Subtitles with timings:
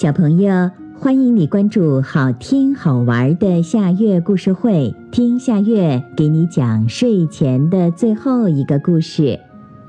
[0.00, 9.40] 小朋友，欢迎你关注好听好玩的夏月故事会，听夏月给你讲睡前的最后一个故事。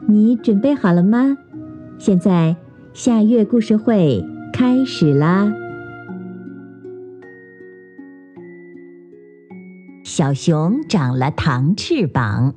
[0.07, 1.37] 你准备好了吗？
[1.99, 2.55] 现在
[2.91, 5.53] 夏月故事会开始啦！
[10.03, 12.55] 小熊长了糖翅膀。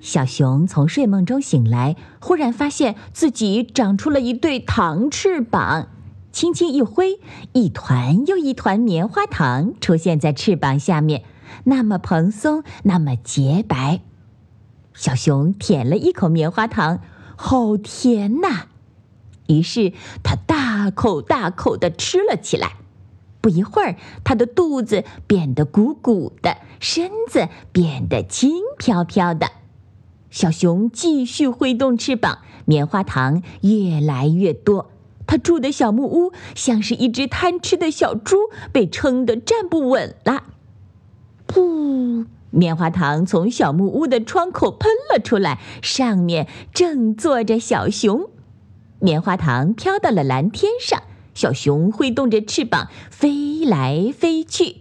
[0.00, 5.90] 小熊从睡梦中醒来，忽然发现自己长出了一对糖翅膀。
[6.36, 7.18] 轻轻一挥，
[7.54, 11.22] 一团又一团棉花糖出现在翅膀下面，
[11.64, 14.02] 那么蓬松，那么洁白。
[14.92, 17.00] 小熊舔了一口棉花糖，
[17.36, 18.66] 好甜呐！
[19.46, 22.72] 于是它大口大口的吃了起来。
[23.40, 29.52] 不一会儿，它的肚子变得鼓鼓的，身子变得轻飘飘的。
[30.28, 34.90] 小熊继续挥动翅膀，棉花糖越来越多。
[35.38, 38.36] 住的小木屋像是一只贪吃的小猪，
[38.72, 40.44] 被撑得站不稳了。
[41.46, 42.26] 噗！
[42.50, 48.30] 棉花糖从小木屋的窗口喷了出来，上面正坐着小熊。
[48.98, 51.02] 棉花糖飘到了蓝天上，
[51.34, 54.76] 小熊挥动着翅膀飞来飞去。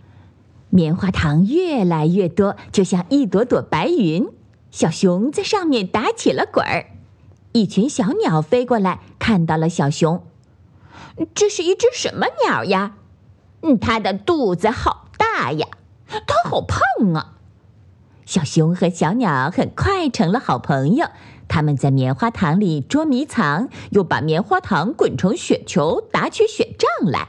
[0.69, 4.25] 棉花糖越来越多，就像一朵朵白云。
[4.71, 6.85] 小熊在上面打起了滚儿。
[7.51, 10.23] 一群小鸟飞过来，看到了小熊。
[11.33, 12.97] 这是一只什么鸟呀？
[13.61, 15.67] 嗯，它的肚子好大呀，
[16.07, 16.79] 它好胖
[17.13, 17.33] 啊。
[18.25, 21.07] 小熊和小鸟很快成了好朋友，
[21.47, 27.27] 他们在棉花糖里捉迷藏，又把棉花糖滚成雪球，打起雪仗来。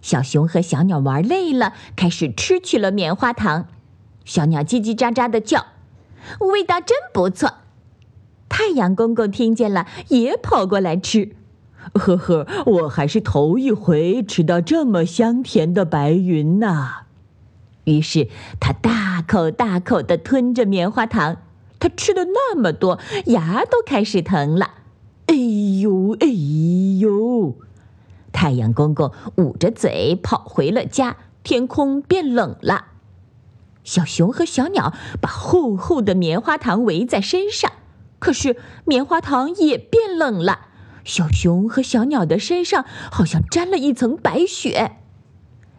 [0.00, 3.66] 小熊和小鸟玩累了，开始吃起了棉花糖。
[4.24, 5.66] 小鸟叽叽喳喳的叫，
[6.40, 7.54] 味道真不错。
[8.48, 11.36] 太阳公公听见了，也跑过来吃。
[11.94, 16.88] 呵呵，我还是头一回吃到这么香甜的白云呢！
[17.84, 21.36] 于是他大口大口地吞着棉花糖，
[21.78, 24.70] 他吃了那么多，牙都开始疼了。
[25.26, 26.26] 哎呦哎
[26.98, 27.54] 呦！
[28.32, 32.86] 太阳公公捂着嘴跑回了家，天空变冷了。
[33.84, 37.70] 小熊和小鸟把厚厚的棉花糖围在身上，
[38.18, 40.65] 可是棉花糖也变冷了。
[41.06, 44.96] 小熊和小鸟的身上好像沾了一层白雪。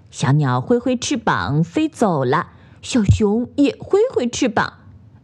[0.09, 2.51] 小鸟挥挥翅膀飞走了，
[2.81, 4.79] 小熊也挥挥翅膀。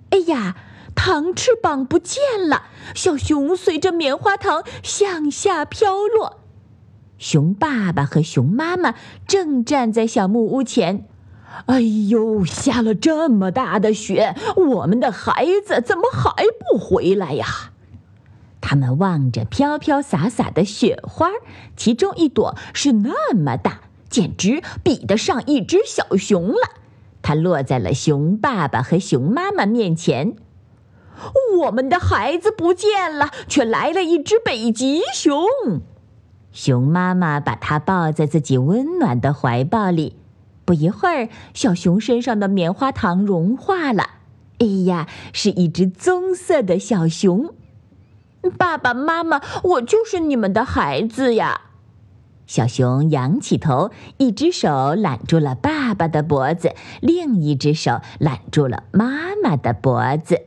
[0.09, 0.57] 哎呀，
[0.93, 2.63] 糖翅膀不见了！
[2.93, 6.41] 小熊随着棉花糖向下飘落。
[7.17, 11.07] 熊爸爸和熊妈妈正站在小木屋前。
[11.67, 17.71] 哎呦，下了这么大的雪，我们的孩子怎么还不回来呀？
[18.65, 21.27] 他们望着飘飘洒洒的雪花，
[21.75, 26.69] 其中一朵是那么大，简直比得上一只小熊了。
[27.21, 30.37] 它落在了熊爸爸和熊妈妈面前。
[31.59, 35.43] 我们的孩子不见了，却来了一只北极熊。
[36.53, 40.15] 熊妈妈把它抱在自己温暖的怀抱里。
[40.63, 44.09] 不一会儿，小熊身上的棉花糖融化了。
[44.59, 47.53] 哎呀，是一只棕色的小熊。
[48.51, 51.61] 爸爸妈妈，我就是你们的孩子呀！
[52.45, 60.37] 小熊仰起头，一只手揽住了爸爸的脖子，另一只手揽住了妈妈的脖子。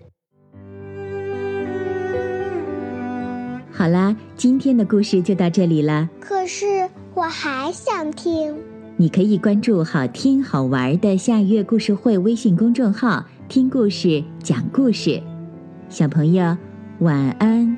[3.73, 6.09] 好啦，今天的故事就到这里了。
[6.21, 8.57] 可是我还想听。
[8.99, 15.23] 你可以关注“好听好玩的夏月故事会”微信公众号，听故事，讲故事。
[15.89, 16.57] 小朋友，
[17.01, 17.77] 晚安。